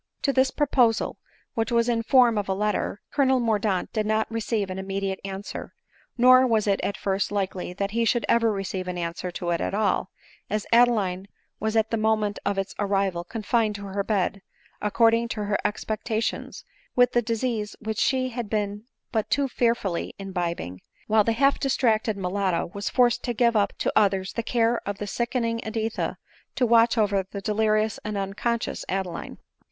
To 0.23 0.33
this 0.33 0.49
proposal, 0.49 1.19
which 1.53 1.71
was 1.71 1.87
in 1.87 2.01
form 2.01 2.35
of 2.39 2.49
a 2.49 2.55
letter, 2.55 3.01
Colonel 3.11 3.39
Mordaunt 3.39 3.93
did 3.93 4.07
not 4.07 4.25
receive 4.31 4.71
an 4.71 4.79
immediate 4.79 5.19
answer; 5.23 5.75
nor 6.17 6.47
was 6.47 6.65
it 6.65 6.81
at 6.81 6.97
first 6.97 7.31
likely 7.31 7.71
that 7.73 7.91
he 7.91 8.03
should 8.03 8.25
ever 8.27 8.51
receive 8.51 8.87
an 8.87 8.97
answer 8.97 9.29
to 9.29 9.51
it 9.51 9.61
at 9.61 9.75
all, 9.75 10.09
as 10.49 10.65
Adeline 10.71 11.27
was 11.59 11.75
at 11.75 11.91
the 11.91 11.97
moment 11.97 12.39
of 12.47 12.57
its 12.57 12.73
arrival 12.79 13.23
confined 13.23 13.75
to 13.75 13.85
her 13.85 14.03
bed, 14.03 14.41
according 14.81 15.27
to 15.27 15.43
her 15.43 15.59
expectations, 15.63 16.65
with 16.95 17.11
the 17.11 17.21
dis 17.21 17.43
ease 17.43 17.75
which 17.79 17.99
she 17.99 18.29
had 18.29 18.49
been 18.49 18.85
but 19.11 19.29
too 19.29 19.47
fearfully 19.47 20.15
imbibing; 20.17 20.81
while 21.05 21.23
the 21.23 21.33
half 21.33 21.59
distracted 21.59 22.17
mulatto 22.17 22.71
was 22.73 22.89
forced 22.89 23.23
to 23.23 23.35
give 23.35 23.55
up 23.55 23.71
to 23.77 23.93
others 23.95 24.33
the 24.33 24.41
care 24.41 24.79
of 24.83 24.97
the 24.97 25.05
sickening 25.05 25.63
Editha, 25.63 26.17
to 26.55 26.65
watch 26.65 26.97
over 26.97 27.23
the 27.29 27.39
delirious 27.39 27.99
and 28.03 28.17
unconscious 28.17 28.83
Adeline. 28.89 29.37